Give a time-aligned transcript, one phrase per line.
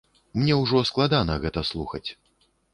[0.39, 2.05] Мне ўжо складана гэта слухаць.